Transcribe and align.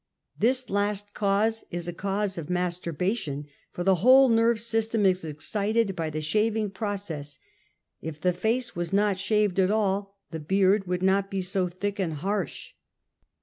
This 0.35 0.71
last 0.71 1.13
cause 1.13 1.63
is 1.69 1.87
a 1.87 1.93
cause 1.93 2.35
of 2.35 2.49
mastur 2.49 2.91
bation, 2.91 3.45
for 3.71 3.83
the 3.83 3.97
whole 4.01 4.29
nerve 4.29 4.59
system 4.59 5.05
is 5.05 5.23
excited 5.23 5.95
by 5.95 6.09
the 6.09 6.21
^shaving 6.21 6.73
process. 6.73 7.37
If 8.01 8.19
the 8.19 8.33
face 8.33 8.75
was 8.75 8.91
not 8.91 9.19
shaved 9.19 9.59
at 9.59 9.69
all, 9.69 10.17
the 10.31 10.39
i3eard 10.39 10.87
would 10.87 11.03
not 11.03 11.29
be 11.29 11.43
so 11.43 11.67
thick 11.69 11.99
and 11.99 12.13
harsh. 12.15 12.71